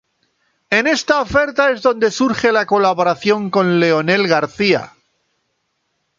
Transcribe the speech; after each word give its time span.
En 0.71 0.87
esta 0.87 1.21
oferta 1.21 1.69
es 1.69 1.83
donde 1.83 2.09
surge 2.09 2.51
la 2.51 2.65
colaboración 2.65 3.51
con 3.51 3.79
Leonel 3.79 4.27
García. 4.27 4.93